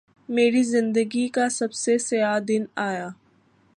میری 0.29 0.63
زندگی 0.63 1.27
کا 1.27 1.49
سب 1.49 1.73
سے 1.73 1.97
سیاہ 1.97 2.39
دن 2.39 2.63
آیا 2.75 3.09